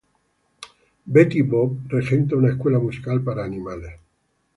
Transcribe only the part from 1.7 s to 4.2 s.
regenta una escuela musical para animales.